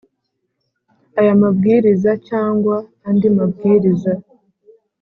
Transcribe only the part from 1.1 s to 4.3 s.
Aya mabwiriza cyangwa andi mabwiriza